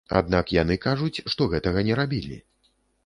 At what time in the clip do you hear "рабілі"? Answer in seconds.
2.01-2.39